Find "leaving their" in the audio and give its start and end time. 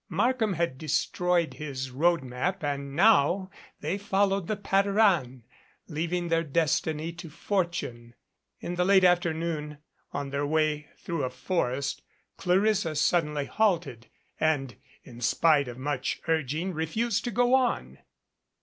5.87-6.41